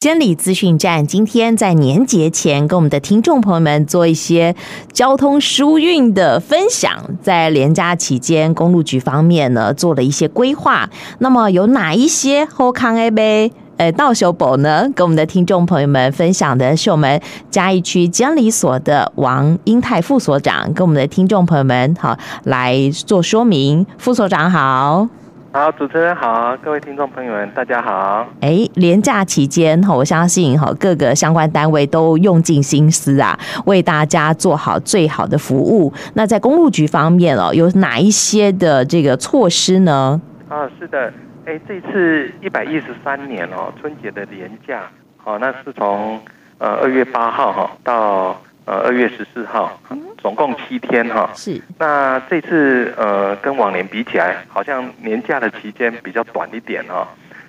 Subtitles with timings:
[0.00, 4.56] 监理资讯站今天在年节前跟我们的听众朋友们做一些
[4.94, 10.88] 交通疏运的分享，在连假期间，公路局方面呢做了一些规划。
[11.18, 13.52] 那么有哪一些后康 A 杯？
[13.76, 14.90] 呃，到修宝呢？
[14.94, 17.20] 跟我们的听众朋友们分享的是我们
[17.50, 23.84] 嘉义区监理所的王英泰副所长，跟我们的听众朋友们好来做说明。
[23.98, 25.06] 副所长好。
[25.52, 28.24] 好，主持人好，各位听众朋友们，大家好。
[28.40, 33.36] 哎，连假期间哈，我相信哈各个相关单位都用尽心思啊，
[33.66, 35.92] 为大家做好最好的服务。
[36.14, 40.20] 那在公路局方面哦，有哪一些的这个措施呢？
[40.48, 41.12] 啊，是的，
[41.44, 44.82] 哎，这次一百一十三年哦，春节的连假，
[45.16, 46.20] 好，那是从
[46.58, 48.40] 呃二月八号哈到。
[48.66, 49.80] 呃，二月十四号，
[50.18, 51.28] 总共七天哈。
[51.34, 51.60] 是。
[51.78, 57.08] 那这次呃，跟往年比起来，好像年假的期间比较短一点哈。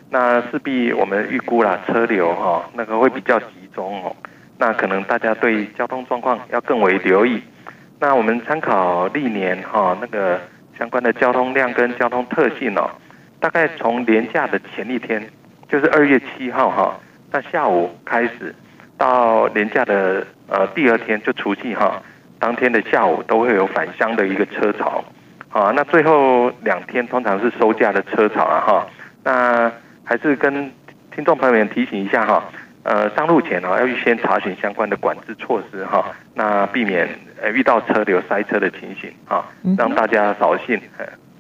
[0.09, 4.15] 那势必我们预估啦，车流哈，那个会比较集中哦。
[4.57, 7.41] 那可能大家对交通状况要更为留意。
[7.99, 10.39] 那我们参考历年哈那个
[10.79, 12.89] 相关的交通量跟交通特性哦，
[13.39, 15.29] 大概从年假的前一天，
[15.69, 16.99] 就是二月七号哈，
[17.31, 18.55] 那下午开始。
[19.01, 21.99] 到年假的呃第二天就除夕哈，
[22.37, 25.03] 当天的下午都会有返乡的一个车潮，
[25.49, 28.87] 啊，那最后两天通常是收假的车潮啊哈，
[29.23, 29.71] 那
[30.03, 30.71] 还是跟
[31.15, 32.43] 听众朋友们提醒一下哈，
[32.83, 37.09] 呃上路前啊要预先查询相关的管制措施哈，那避免
[37.41, 39.43] 呃遇到车流塞车的情形啊，
[39.79, 40.79] 让大家扫兴。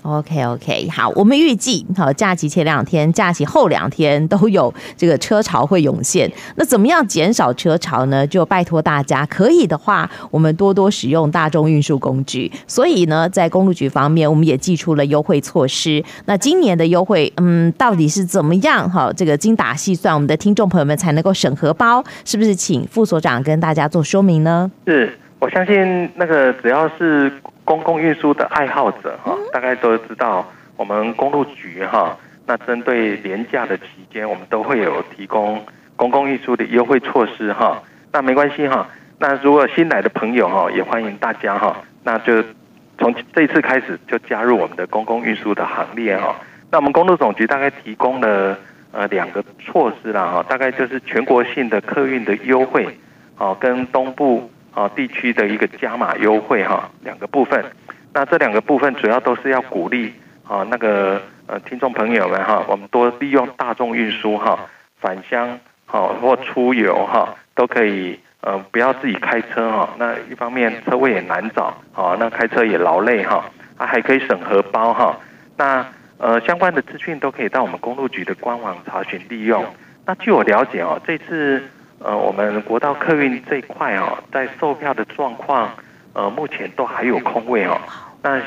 [0.03, 6.31] OK OK，好，我们预计好假期前两天、假期后两天都有这个车潮会涌现。
[6.55, 8.25] 那怎么样减少车潮呢？
[8.25, 12.51] 就拜托大家，可以的话，我们多多使用大众运输工具。
[12.65, 16.03] 所以呢，在公路局方面，我们也祭出了优惠措施。
[16.25, 18.89] 那今年的优惠，嗯，到底是怎么样？
[18.89, 22.55] 哈，这个精打细算，我们的听众朋友们才能够省荷包，是不是？
[22.55, 24.71] 请副所长跟大家做说明呢？
[24.87, 27.31] 是，我相信那个只要是。
[27.71, 30.45] 公共运输的爱好者哈，大概都知道
[30.75, 35.63] 我们公路局哈，那针对连假的期间，我们都会有提供
[35.95, 37.81] 公共运输的优惠措施哈。
[38.11, 38.89] 那没关系哈，
[39.19, 42.43] 那如果新来的朋友哈，也欢迎大家哈，那就
[42.97, 46.35] 从这次开始就加入我们的公共运输的行列哈。
[46.69, 48.57] 那我们公路总局大概提供了
[48.91, 52.97] 呃两个措施啦哈，大概就是全国性的客运的优惠，
[53.37, 54.51] 哦跟东部。
[54.73, 57.63] 啊，地区的一个加码优惠哈，两个部分。
[58.13, 60.13] 那这两个部分主要都是要鼓励
[60.47, 64.59] 啊，那个呃听众朋友们哈，我们多利用大众运输哈，
[64.99, 69.89] 返乡好或出游哈，都可以呃不要自己开车哈。
[69.97, 73.45] 那一方面车位也难找，好，那开车也劳累哈，
[73.77, 75.17] 啊还可以省荷包哈。
[75.57, 75.85] 那
[76.17, 79.65] 呃相关的资讯都可以到我们公路局的官网查询利用。
[80.05, 81.61] 那据我了解哦，这次。
[82.03, 85.69] 呃，我们国道客运这一块哦，在售票的状况，
[86.13, 87.79] 呃，目前都还有空位哦。
[88.23, 88.41] 那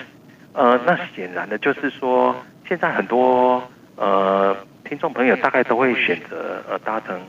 [0.52, 2.34] 呃，那显然的就是说，
[2.66, 3.62] 现在很多
[3.94, 7.20] 呃听众朋友大概都会选择呃搭乘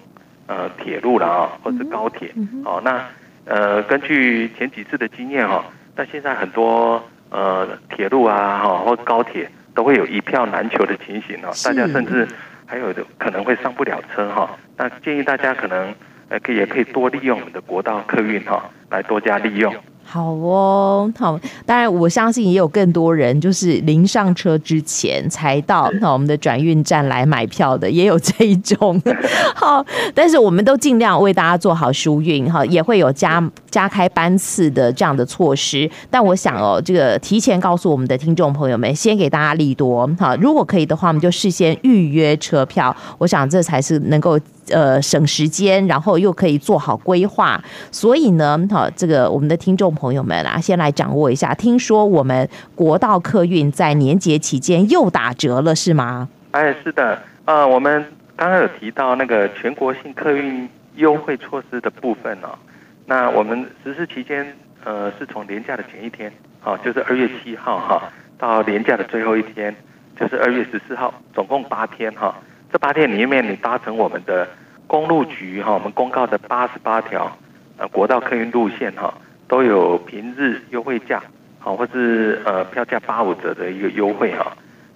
[0.47, 2.33] 呃铁路了啊，或者是高铁。
[2.63, 3.05] 哦，那
[3.45, 5.63] 呃根据前几次的经验哈，
[5.95, 12.27] 那现在很多呃铁路啊哈或高铁都会有一票难求的情形哦，大家甚至
[12.65, 14.49] 还有的可能会上不了车哈。
[14.75, 15.93] 那建议大家可能。
[16.29, 19.73] 呃，可以也可以多利用我们的国道客运哈，来多加利用。
[20.07, 29.01] 好哦，好，当然我相信也有更多人就是临上车之前才到那我们的转运站来买票的，也有这一种。
[29.55, 29.83] 好，
[30.13, 35.89] 但是我们都尽量为大家做好疏运哈，也会有加加开班次的这样的措施。
[36.11, 40.35] 但我想哦，这个提前告诉我们的听众朋友们，先给大家利多哈。
[40.39, 42.95] 如果可以的话，我们就事先预约车票。
[43.17, 44.39] 我想这才是能够。
[44.69, 51.53] 呃，省时间，然后又可以做好规划，所以呢，好，这个我们的听众朋友们啊，先来掌握一下。
[51.53, 56.27] 听说我们国道客运在年节期间又打折了，是吗？
[56.51, 58.03] 哎，是的，呃，我们
[58.35, 62.57] 刚刚有提到那个全国性客运优惠措施的部分哦。
[63.05, 64.45] 那我们实施期间，
[64.83, 66.31] 呃，是从年假的前一天，
[66.63, 69.75] 哦，就是二月七号哈，到年假的最后一天，
[70.19, 72.35] 就是二月十四号，总共八天哈。
[72.75, 74.45] 这八天里面，你搭乘我们的
[74.85, 77.31] 公路局哈，我们公告的八十八条
[77.77, 79.13] 呃国道客运路线哈，
[79.47, 81.23] 都有平日优惠价，
[81.57, 84.51] 好，或是呃票价八五折的一个优惠哈。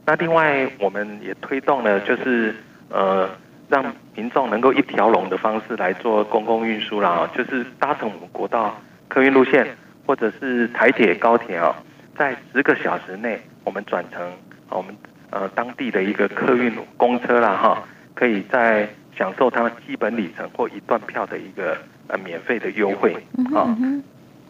[0.06, 2.54] 那另外我们也推动了，就是
[2.90, 3.30] 呃
[3.70, 8.78] 让民众能够一条龙的方式来做公共运输啦，就是搭乘我们国道
[9.08, 9.66] 客运路线
[10.06, 11.74] 或者是台铁高铁啊，
[12.18, 14.30] 在十个小时内我们转乘
[14.68, 14.94] 我们。
[15.32, 17.84] 呃，当地的一个客运公车啦，哈，
[18.14, 18.88] 可以在
[19.18, 21.78] 享受它基本里程或一段票的一个
[22.08, 23.14] 呃免费的优惠
[23.54, 23.76] 啊。
[23.80, 24.04] 嗯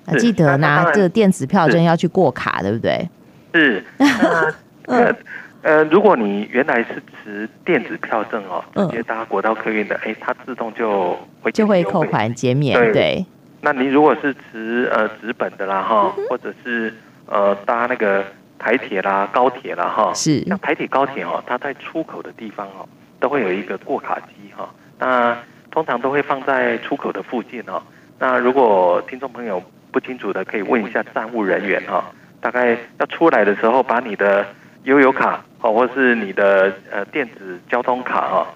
[0.05, 3.09] 啊、记得拿这个电子票证要去过卡，对不对？
[3.53, 3.83] 是。
[4.87, 5.15] 那呃
[5.61, 12.79] 呃，如果你原来是持电子票证哦，直接搭国道客运的，哎，它自动就会就会扣款减免。
[12.79, 12.93] 对。
[12.93, 13.25] 对
[13.61, 16.93] 那你如果是持呃纸本的啦哈，或者是
[17.25, 18.23] 呃搭那个
[18.59, 20.43] 台铁啦、高铁啦哈，是。
[20.43, 22.87] 像台铁、高铁哦，它在出口的地方哦，
[23.19, 24.69] 都会有一个过卡机哈。
[24.99, 25.35] 那
[25.71, 27.81] 通常都会放在出口的附近哦。
[28.19, 32.03] 那如果听众朋友不清楚的，可以问一下站务人员哈。
[32.41, 34.45] 大概要出来的时候，把你的
[34.83, 38.47] 悠游卡哦，或是你的呃电子交通卡哈，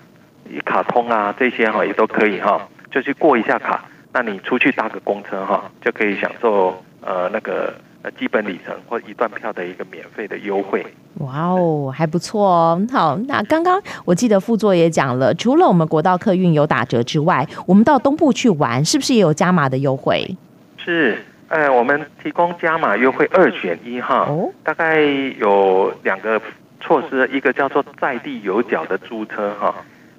[0.50, 3.84] 一卡通啊这些哈也都可以哈，就去过一下卡。
[4.14, 7.74] 那你出去搭个公车哈，就可以享受呃那个
[8.04, 10.86] 呃基本里程或一段票的一个免费的优惠。
[11.16, 12.88] 哇哦，还不错哦。
[12.92, 20.38] 好，那刚刚我记得副座也讲了，除了我们国道客运有打折之外，我们到东部去玩是不是也有加码的优惠？
[20.78, 21.18] 是，
[21.48, 24.28] 呃，我们提供加码优惠二选一哈。
[24.30, 24.52] 哦。
[24.64, 26.40] 大概有两个
[26.80, 29.74] 措施，一个叫做在地有脚的租车哈。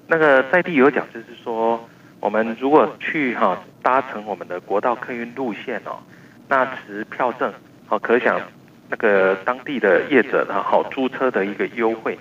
[0.07, 1.79] 那个在地有脚就是说。
[2.21, 5.99] 我们如果去哈搭乘我们的国道客运路线哦，
[6.47, 7.53] 那持票证
[7.87, 8.39] 好，可想
[8.89, 12.17] 那个当地的业者的好租车的一个优惠。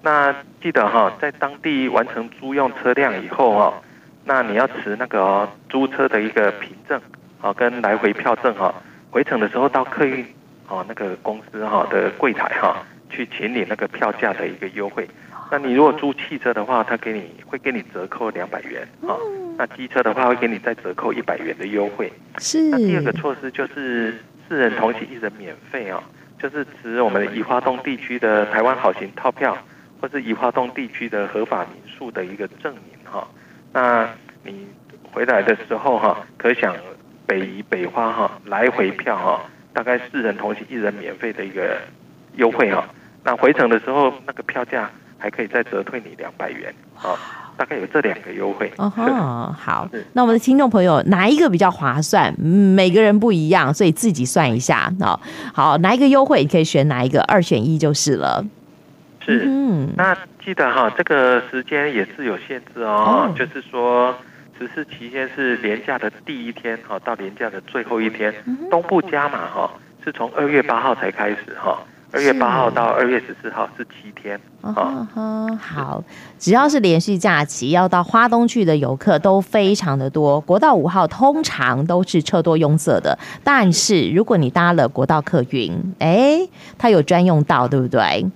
[0.00, 3.82] 那记得哈，在当地完成租用车辆以后哈，
[4.24, 7.00] 那你要持那个租车的一个凭证
[7.38, 8.72] 好，跟来回票证哈，
[9.10, 10.24] 回程的时候到客运
[10.68, 12.76] 哦那个公司哈的柜台哈
[13.10, 15.08] 去请领那个票价的一个优惠。
[15.50, 19.16] 那你如果租汽车的话，他给你会给你折扣两百元啊。
[19.56, 22.12] 那机车的话会给你再折扣一百元的优惠。
[22.38, 22.70] 是。
[22.70, 24.14] 那第二个措施就是
[24.48, 26.02] 四人同行一人免费哦，
[26.38, 29.56] 就是指我们的宜花东地区的台湾好行套票，
[30.00, 33.28] 或是宜花东地区的合法民宿的一个证明哈。
[33.72, 34.08] 那
[34.42, 34.66] 你
[35.12, 36.74] 回来的时候哈，可享
[37.26, 39.42] 北宜北花哈来回票哈，
[39.72, 41.78] 大概四人同行一人免费的一个
[42.36, 42.88] 优惠哈。
[43.22, 44.90] 那回程的时候那个票价。
[45.20, 47.18] 还可以再折退你两百元，好，
[47.58, 48.72] 大概有这两个优惠。
[48.78, 49.04] 哦吼，
[49.52, 52.32] 好，那我们的听众朋友哪一个比较划算？
[52.40, 54.90] 每个人不一样，所以自己算一下。
[55.00, 55.20] 好，
[55.52, 58.46] 好，哪一个优惠你可以选哪一个，二选一就是了。
[59.26, 64.14] 是，嗯，那记得哈，这个时间也是有限制哦，哦就是说
[64.58, 69.70] 实施期间是连假的第一天哈，到连假的最后一天，嗯、东部加码哈，
[70.04, 71.78] 是从二月八号才开始哈。
[72.10, 75.06] 二月八号到二月十四号是七天，哦
[75.60, 76.02] 好，
[76.38, 80.40] 只要是连续假期要到花东去的游客都非常的多。
[80.40, 86.40] 国道五号通常都是车多拥塞的，但是如果你搭了国道客运，哎，
[86.78, 88.26] 它有专用道，对不对？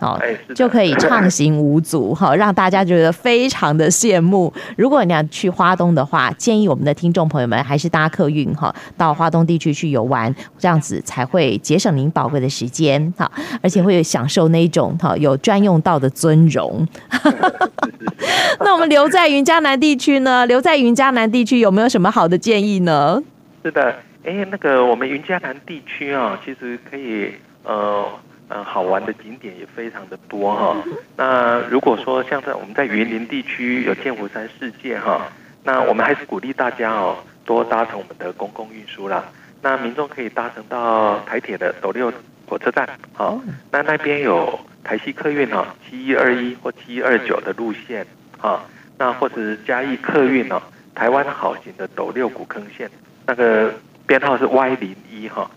[0.00, 0.18] 好，
[0.54, 4.50] 就可以畅行无阻，好， 让大家觉得非常的羡慕。
[4.76, 13.30] 如果你要去花东的话，建议我们的听众朋友们还是搭客运哈，到花东地区去游玩，这样子才会节省您宝贵的时间，哈，
[13.62, 16.88] 而且会享受那一种哈有专用道的尊荣。
[18.60, 20.46] 那我们留在云嘉南地区呢？
[20.46, 23.22] 留在云嘉南地区有没有什么好的建议呢？
[23.62, 23.94] 是的，
[24.24, 27.32] 哎，那个我们云嘉南地区啊，其实可以
[27.64, 28.06] 呃。
[28.52, 30.76] 嗯，好玩的景点也非常的多哈。
[31.16, 35.30] 那如果说像在我们在云林地区有剑湖山世界哈，
[35.62, 39.24] 那我们还是鼓励大家哦，多搭乘我们的公共运输啦。
[39.62, 42.12] 那民众可以搭乘到台铁的斗六
[42.48, 43.40] 火车站，好，
[43.70, 48.04] 那那边有台西客运哦，七一二一或七一二九的路线
[48.40, 48.64] 啊，
[48.98, 50.60] 那或者是嘉义客运哦，
[50.92, 52.90] 台湾好行的斗六古坑线，
[53.26, 53.72] 那个
[54.08, 55.48] 编号是 Y 零一哈。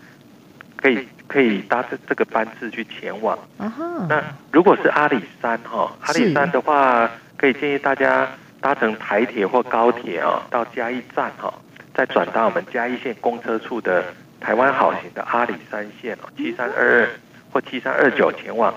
[0.76, 3.38] 可以可以搭这这个班次去前往。
[3.58, 4.06] Uh -huh.
[4.08, 8.28] 那如果是阿里山哈，阿里山的话，可以建议大家
[8.60, 11.52] 搭乘台铁或高铁啊，到嘉义站哈，
[11.94, 14.04] 再转到我们嘉义县公车处的
[14.40, 17.08] 台湾好行的阿里山线哦，七三二二
[17.52, 18.72] 或七三二九前往。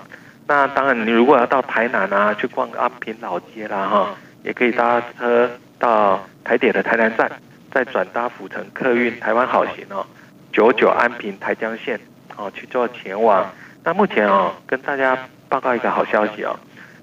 [0.48, 7.30] 那当然，你如果要到台南啊，去逛阿平老街啦哈，也可以搭车到台铁的台南站，
[7.70, 10.06] 再转搭府城客运台湾好行哦。
[10.54, 12.00] 九九安平台江线，
[12.38, 13.46] 哦，去做前往。
[13.84, 15.18] 那目前哦，跟大家
[15.50, 16.58] 报告一个好消息哦，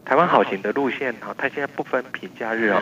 [0.05, 2.81] 台湾好行的路线哈，它现在不分平假日哦，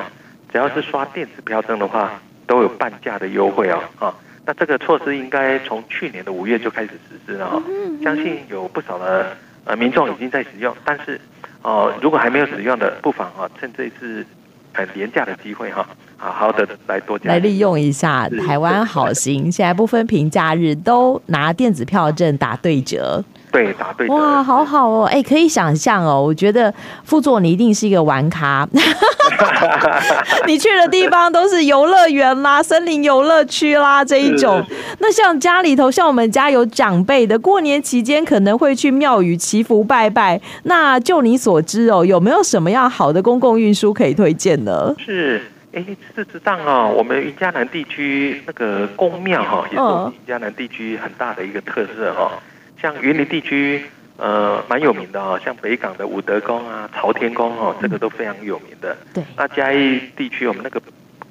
[0.51, 7.63] 只要是刷电子票证的话，都有半价的优惠哦，啊，那这个措施应该从去年的五月就开始实施了哈，
[8.03, 11.21] 相信有不少的呃民众已经在使用，但是
[11.63, 14.27] 哦，如果还没有使用的，不妨啊趁这一次
[14.75, 15.87] 很廉价的机会哈。
[16.23, 23.23] 好好的来多加来利用一下台湾好行，现在不分平假日都拿电子票证打对折。
[23.51, 24.07] 对，答对。
[24.07, 26.73] 哇，好好哦，哎，可以想象哦，我觉得
[27.05, 28.67] 副座你一定是一个玩咖，
[30.47, 34.65] 你去的地方都是游乐园啦、森林游乐区啦这一种。
[35.01, 40.41] 那像家里头，像我们家有长辈的，过年期间可能会去庙宇祈福拜拜。
[40.63, 44.95] 那就你所知哦，有没有什么样好的公共运输可以推荐呢？
[44.99, 45.43] 是。
[45.75, 45.83] 哎，
[46.15, 52.33] 事实上哦，我们云嘉南地区那个宫庙哈，也是我们云嘉南地区很大的一个特色哈。
[52.79, 53.83] 像云林地区，
[54.19, 58.95] 呃，蛮有名的哦，像北港的武德宫啊、朝天宫哦，这个都非常有名的。
[59.15, 59.25] 对。
[59.35, 60.79] 那嘉义地区，我们那个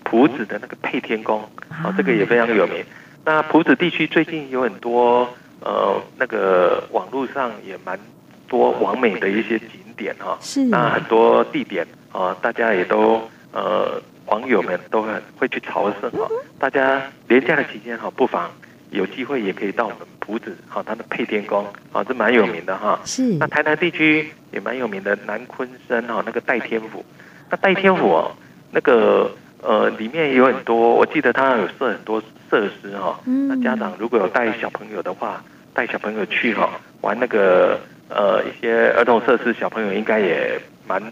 [0.03, 1.39] 埔子的那个配天宫，
[1.83, 2.83] 哦，这个也非常有名。
[3.23, 5.29] 那埔子地区最近有很多
[5.59, 7.99] 呃，那个网络上也蛮
[8.47, 10.35] 多完美的一些景点哈。
[10.41, 10.63] 是。
[10.63, 13.21] 那很多地点啊，大家也都
[13.51, 14.01] 呃。
[14.31, 18.49] 网友们都很会去朝圣哈，大家连假的期间哈，不妨
[18.89, 22.97] 有机会也可以到我们埔子哈，它的配天宫啊，这蛮有名的哈。
[23.03, 23.23] 是。
[23.33, 27.05] 那台南地区也蛮有名的南昆山哈，那个戴天府，
[27.49, 28.31] 那戴天府哦，
[28.71, 29.29] 那个
[29.61, 33.19] 呃里面有很多，我记得它有设很多设施哈。
[33.25, 36.69] 那家长如果有带小朋友的话，带小朋友去哈
[37.01, 40.57] 玩那个呃一些儿童设施，小朋友应该也
[40.87, 41.03] 蛮。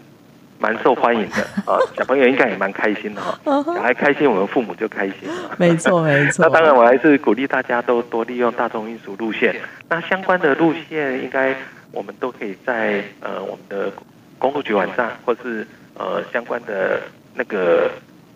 [0.60, 3.40] 蛮受欢迎的啊，小朋友应该也蛮开心的哈。
[3.44, 5.56] 小孩开心，我们父母就开心了。
[5.56, 6.44] 没错，没错。
[6.44, 9.56] 那当然，我还是鼓励大家都多利用大众运输路线。
[9.88, 11.56] 那相关的路线，应该
[11.92, 13.90] 我们都可以在呃我们的
[14.38, 17.00] 公路局网站，或是呃相关的
[17.34, 17.90] 那个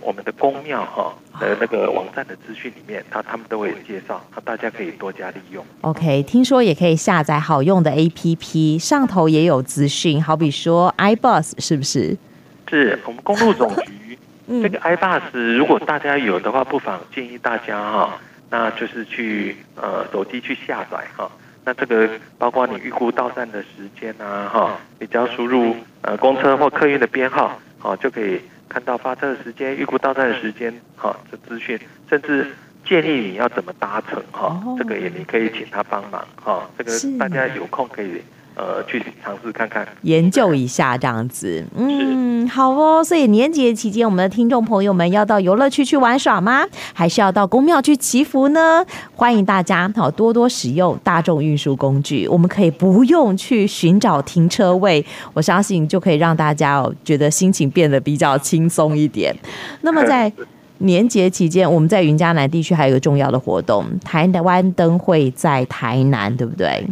[0.05, 5.65] 我们的公庙哈的那个网站的资讯里面，他他们都会有介绍，那大家可以多加利用。
[5.81, 12.17] OK，听说也可以下载好用的 APP，上头也有资讯，好比说 iBus 是不是？
[12.69, 14.19] 是我们公路总局
[14.63, 18.19] 这个 iBus，如果大家有的话，不妨建议大家哈，
[18.51, 21.31] 那就是去呃手机去下载哈。
[21.65, 22.07] 那这个
[22.37, 31.79] 包括你预估到站的时间啊哈，你只要输入呃公车或客运的编号，好就可以看到发车的时间、预估到站的时间哈这资讯，
[32.09, 32.51] 甚至
[32.85, 36.69] 建议你要怎么搭乘哈，这个也你可以请他帮忙哈。
[36.77, 38.23] 这个大家有空可以。
[38.57, 43.03] 呃，去尝试看看，研究一下这样子，嗯，好哦。
[43.03, 46.65] 所以年节期间，我们的听众朋友们要到游乐区去玩耍吗？
[46.93, 48.85] 还是要到宫庙去祈福呢？
[49.17, 59.35] 欢迎大家好多多使用大众运输工具，我们可以不用去寻找停车位，我相信就可以让大家哦觉得心情变得比较轻松一点。
[59.81, 60.33] 那么在
[60.79, 66.87] 年节期间，我们在云嘉南地区还有一个重要的活动——台湾灯会在台南，对不对？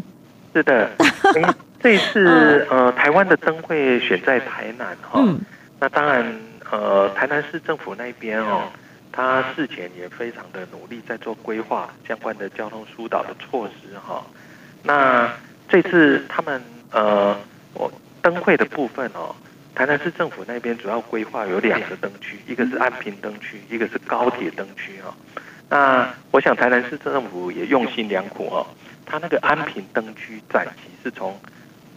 [0.54, 0.90] 是的，
[1.34, 5.34] 哎，这一次 呃，台湾的灯会选在台南哈、哦，
[5.80, 6.24] 那当然
[6.70, 8.64] 呃，台南市政府那边哦，
[9.10, 14.24] 他事前也非常的努力在做规划相关的交通疏导的措施哈、哦。
[14.82, 15.30] 那
[15.68, 17.36] 这次他们呃，
[17.74, 17.90] 我
[18.20, 19.34] 灯会的部分哦，
[19.74, 25.14] 台南市政府那边主要规划有两个灯区，一个是安平灯区，一个是高铁灯区哈。
[25.70, 28.66] 那我想台南市政府也用心良苦哦。
[29.04, 31.38] 它那个安平灯区展期是从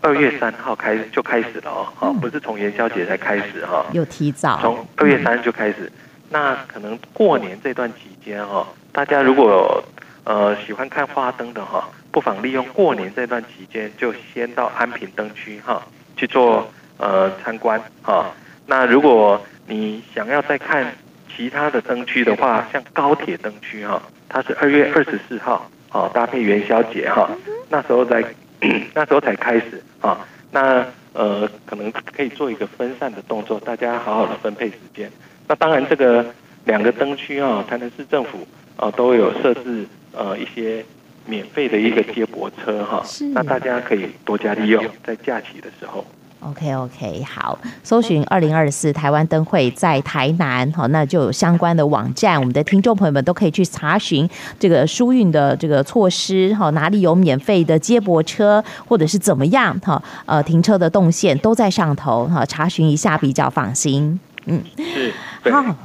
[0.02, 5.92] 二月三号开始就开始了哦，哈，不是从元宵节才开始哈，有提早，从二月三就开始。
[6.30, 9.84] 那可能过年这段期间哈，大家如果
[10.26, 15.82] 呃喜欢看花灯的哈，不妨利用过年这段期间就先到安平灯区哈
[16.18, 18.32] 去做呃参观哈。
[18.68, 20.94] 那如果你想要再看
[21.36, 25.70] 其他的灯区的话，像高铁灯区哈，它是二月二十四号。
[25.92, 27.30] 哦，搭配元宵节哈，
[27.70, 28.24] 那时候在
[28.94, 30.26] 那时候才开始啊。
[30.52, 35.10] 那呃，可能可以做一个分散的动作，大家好好的分配时间。
[35.48, 36.26] 那当然，这个
[36.66, 40.84] 两个灯区啊，台南市政府啊都有设置呃一些
[41.26, 43.02] 免费的一个接驳车哈。
[43.34, 46.06] 那大家可以多加利用，在假期的时候。
[46.50, 64.20] OK OK，好，搜寻二零二四台湾灯会在台南，好，那就有相关的网站，我们的听众朋友们都可以去查询这个疏运的这个措施，哈，哪里有免费的接驳车，或者是怎么样，哈，呃，停车的动线都在上头，哈，查询一下比较放心。
[64.46, 65.12] 嗯，是，
[65.52, 65.76] 好，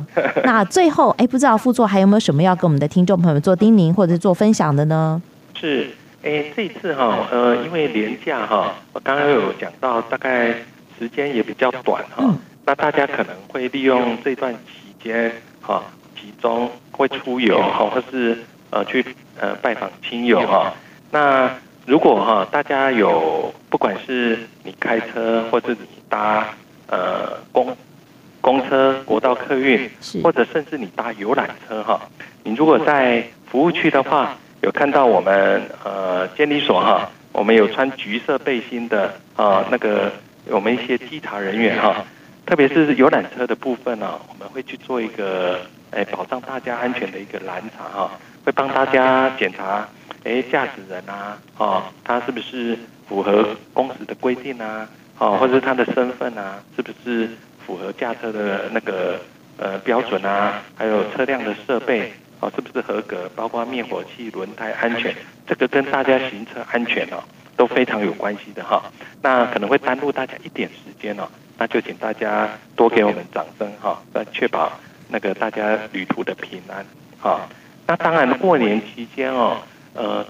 [0.45, 5.23] 那最后，哎，不知道副座还有没有什么要跟我们的听众朋友们做叮咛或者做分享的呢？
[5.55, 5.88] 是。
[6.22, 10.48] 哎，这次哈，呃，因为连假哈，我刚刚有讲到，大概
[10.98, 12.34] 时间也比较短哈，
[12.66, 15.82] 那大家可能会利用这段期间哈，
[16.14, 18.36] 集中会出游哈，或是
[18.68, 19.02] 呃去
[19.38, 20.74] 呃拜访亲友哈。
[21.10, 21.50] 那
[21.86, 26.48] 如果哈，大家有不管是你开车，或是你搭
[26.88, 27.74] 呃公
[28.42, 29.90] 公车、国道客运，
[30.22, 31.98] 或者甚至你搭游览车哈，
[32.44, 34.36] 你如果在服务区的话。
[34.62, 40.12] 有看到我们呃监理所哈我们有穿橘色背心的啊，那个
[40.47, 42.05] 我们一些稽查人员哈，
[42.45, 45.61] 特别是游览车的部分呢，我们会去做一个
[45.93, 48.11] 诶保障大家安全的一个拦查哈，
[48.45, 49.88] 会帮大家检查
[50.25, 52.76] 诶驾驶人啊，哦他是不是
[53.09, 54.87] 符合公司的规定啊，
[55.19, 57.31] 哦或者他的身份啊，是不是
[57.64, 59.19] 符合驾车的那个
[59.57, 62.12] 呃标准啊，还有车辆的设备。
[62.40, 63.30] 哦，是不是合格？
[63.37, 65.14] 包括灭火器、轮胎安全，
[65.47, 67.23] 这个跟大家行车安全哦
[67.56, 68.82] 都非常有关系的哈。
[69.23, 71.28] 那可能会耽误大家一点时间哦，
[71.59, 74.73] 那就请大家多给我们掌声哈，来确保
[75.09, 76.85] 那个大家旅途的平安
[77.20, 77.47] 哈。
[77.87, 79.59] 那当然过年期间哦，
[79.92, 80.25] 呃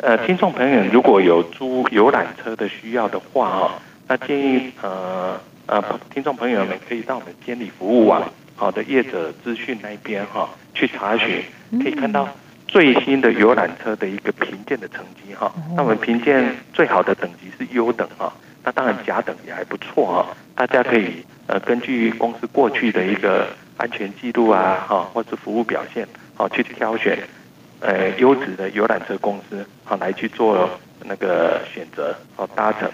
[0.00, 3.70] 呃，听众朋友如果有租游览车的需要的话哦，
[4.08, 8.22] 那建议呃呃听众朋友们可以到我们监理服务网。
[8.56, 11.42] 好的业者资讯那边哈，去查询
[11.82, 12.28] 可以看到
[12.66, 15.52] 最新的游览车的一个评鉴的成绩哈。
[15.76, 18.32] 那我们评鉴最好的等级是优等哈，
[18.64, 20.36] 那当然甲等也还不错哈。
[20.54, 23.46] 大家可以呃根据公司过去的一个
[23.76, 27.18] 安全记录啊哈，或是服务表现好去挑选
[27.80, 30.70] 呃优质的游览车公司好来去做
[31.04, 32.90] 那个选择好搭乘。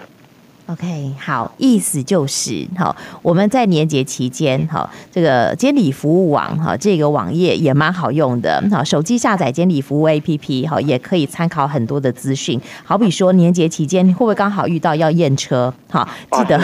[0.67, 12.59] OK，好，意思就是，好，我们在年节期间，好，这个监理服务网，哈，这个网页也蛮好用的，好，手机下载监理服务 APP，好，也可以参考很多的资讯。
[12.85, 15.73] 好比说年节期间，会不会刚好遇到要验车？
[15.89, 16.57] 好，记得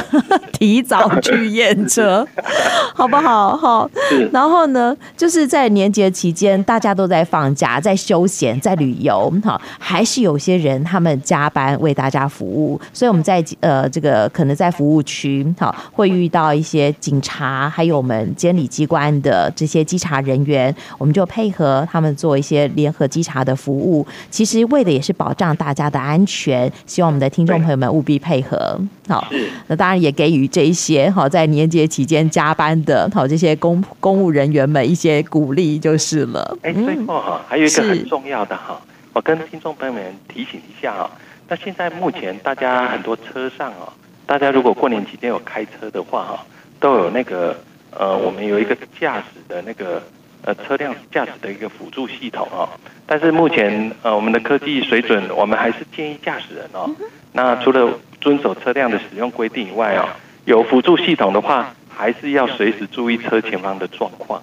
[0.59, 2.27] 提早去验车，
[2.93, 3.57] 好不好？
[3.57, 3.89] 好，
[4.31, 13.89] 然后呢，就是在年节期间，大家都在放假，在休闲，在旅游，好，还是有些人他们加班为大家服务，所以我们在呃。
[13.89, 24.05] 这个可能在服务区，好，会遇到一些警察，还有我们监理机关的这些稽查人员，我们就配合他们做一些联合稽查的服务。
[24.29, 28.79] 其实为的也是保障大家的安全，希望我们的听众朋友们务必配合。
[29.07, 29.27] 好，
[29.67, 36.57] 那当然也给予这一些好在年节期间加班的好这些公公务人员们一些鼓励就是了。
[36.61, 38.81] 哎，最后哈，还有一个很重要的哈，
[39.13, 41.09] 我跟听众朋友们提醒一下啊。
[41.47, 43.91] 那现在目前大家很多车上啊，
[44.25, 46.45] 大家如果过年期间有开车的话哈，
[46.79, 47.55] 都有那个
[47.97, 50.01] 呃，我们有一个驾驶的那个
[50.43, 52.69] 呃车辆驾驶的一个辅助系统啊。
[53.07, 56.87] 但是目前呃我们的科技水准，我们还是建议驾驶人哦，
[57.33, 60.15] 那除了遵守车辆的使用规定以外啊，
[60.49, 64.41] 有辅助系统的话，还是要随时注意车前方的状况。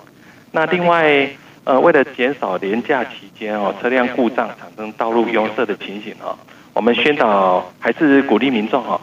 [0.53, 1.29] 那另外
[1.65, 6.39] 呃，为了减少连假期间哦车辆故障产生道路拥塞的情形哦。
[6.75, 9.01] 我们宣导还是鼓励民众哦，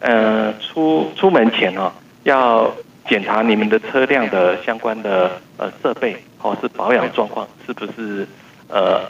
[0.00, 2.72] 呃，出出门前哦，要
[3.06, 8.26] 检查你们的车辆的相关的呃设备或是保养状况是不是
[8.68, 9.02] 呃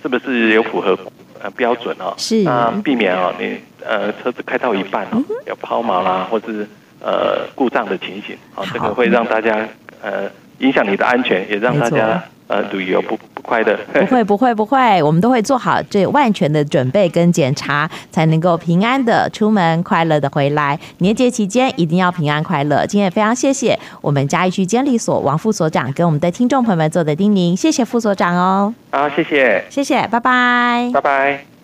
[0.00, 0.98] 是不是有符合
[1.42, 2.14] 呃标准哦？
[2.16, 2.44] 是。
[2.44, 6.66] 那避免哦你呃车子开到一半哦有抛锚啦或是
[7.00, 9.66] 呃故障的情形，哦这个会让大家
[10.02, 12.22] 呃影响你的安全，也让大家。
[12.48, 20.80] 呃，旅游不不快的，不会 不会不会，我们都会做好这万全的准备跟检查，才能够平安的出门，快乐的回来。
[21.00, 22.86] 年节期间一定要平安快乐。
[22.86, 28.74] 今天也非常谢谢我们嘉义区监理所王副所长跟我们的听众朋友们做的叮咛，谢谢副所长哦。
[28.92, 31.57] 好，谢谢，谢谢，拜拜，拜拜。